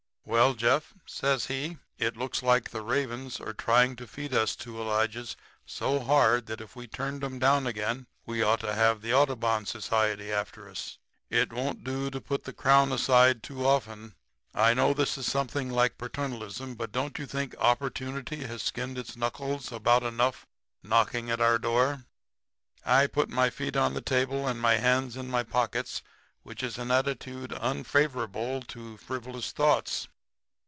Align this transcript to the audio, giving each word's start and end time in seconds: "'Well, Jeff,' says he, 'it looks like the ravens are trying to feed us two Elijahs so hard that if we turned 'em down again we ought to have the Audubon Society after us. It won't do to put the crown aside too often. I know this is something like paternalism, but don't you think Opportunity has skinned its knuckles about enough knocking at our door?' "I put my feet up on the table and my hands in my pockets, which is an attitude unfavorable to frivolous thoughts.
"'Well, 0.23 0.53
Jeff,' 0.53 0.93
says 1.07 1.47
he, 1.47 1.77
'it 1.97 2.15
looks 2.15 2.41
like 2.43 2.69
the 2.69 2.83
ravens 2.83 3.39
are 3.41 3.53
trying 3.53 3.95
to 3.97 4.07
feed 4.07 4.33
us 4.35 4.55
two 4.55 4.75
Elijahs 4.79 5.35
so 5.65 5.99
hard 5.99 6.45
that 6.45 6.61
if 6.61 6.73
we 6.75 6.87
turned 6.87 7.23
'em 7.23 7.37
down 7.39 7.65
again 7.67 8.05
we 8.25 8.41
ought 8.43 8.59
to 8.61 8.73
have 8.73 9.01
the 9.01 9.13
Audubon 9.13 9.65
Society 9.65 10.31
after 10.31 10.69
us. 10.69 10.99
It 11.29 11.51
won't 11.51 11.83
do 11.83 12.09
to 12.11 12.21
put 12.21 12.43
the 12.45 12.53
crown 12.53 12.93
aside 12.93 13.41
too 13.43 13.65
often. 13.67 14.13
I 14.53 14.73
know 14.75 14.93
this 14.93 15.17
is 15.17 15.25
something 15.25 15.69
like 15.71 15.97
paternalism, 15.97 16.75
but 16.75 16.91
don't 16.93 17.17
you 17.19 17.25
think 17.25 17.53
Opportunity 17.59 18.45
has 18.45 18.61
skinned 18.61 18.97
its 18.99 19.17
knuckles 19.17 19.69
about 19.71 20.03
enough 20.03 20.45
knocking 20.83 21.29
at 21.31 21.41
our 21.41 21.57
door?' 21.59 22.05
"I 22.85 23.07
put 23.07 23.27
my 23.27 23.49
feet 23.49 23.75
up 23.75 23.83
on 23.85 23.95
the 23.95 24.01
table 24.01 24.47
and 24.47 24.61
my 24.61 24.75
hands 24.77 25.17
in 25.17 25.29
my 25.29 25.43
pockets, 25.43 26.03
which 26.43 26.63
is 26.63 26.77
an 26.77 26.89
attitude 26.89 27.51
unfavorable 27.53 28.61
to 28.63 28.95
frivolous 28.97 29.51
thoughts. 29.51 30.07